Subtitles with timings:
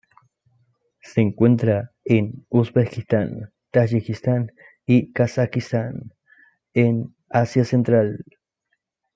[1.03, 4.51] Se encuentra en Uzbekistán, Tayikistán
[4.87, 6.15] y Kazajstán
[6.73, 8.25] en Asia central.